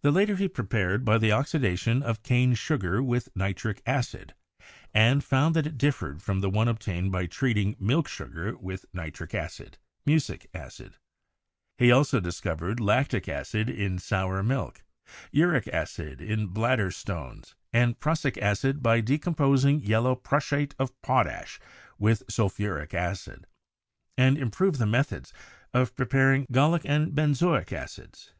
The 0.00 0.10
latter 0.10 0.36
he 0.36 0.48
prepared 0.48 1.04
by 1.04 1.18
the 1.18 1.30
oxidation 1.32 2.02
of 2.02 2.22
cane 2.22 2.54
sugar 2.54 3.02
with 3.02 3.28
nitric 3.36 3.82
acid, 3.84 4.34
and 4.94 5.22
found 5.22 5.54
that 5.54 5.66
it 5.66 5.76
differed 5.76 6.22
from 6.22 6.40
the 6.40 6.48
one 6.48 6.68
obtained 6.68 7.12
by 7.12 7.26
treating 7.26 7.76
milk 7.78 8.08
sugar 8.08 8.56
with 8.56 8.86
nitric 8.94 9.34
acid 9.34 9.76
(mucic 10.06 10.46
acid). 10.54 10.96
He 11.76 11.92
also 11.92 12.18
discovered 12.18 12.80
lactic 12.80 13.28
acid 13.28 13.68
in 13.68 13.98
sour 13.98 14.42
milk, 14.42 14.84
uric 15.32 15.68
acid 15.68 16.22
in 16.22 16.46
bladder 16.46 16.90
stones, 16.90 17.54
and 17.74 18.00
prussic 18.00 18.38
acid 18.38 18.82
by 18.82 19.02
de 19.02 19.18
composing 19.18 19.80
yellow 19.80 20.14
prussiate 20.16 20.74
of 20.78 20.98
potash 21.02 21.60
with 21.98 22.22
sulphuric 22.26 22.94
acid; 22.94 23.46
and 24.16 24.38
improved 24.38 24.78
the 24.78 24.86
methods 24.86 25.30
of 25.74 25.94
preparing 25.94 26.46
gallic 26.50 26.86
and 26.86 27.14
ben 27.14 27.34
zoic 27.34 27.70
acids. 27.70 28.32